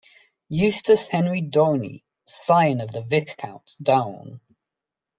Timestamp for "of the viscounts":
2.81-3.75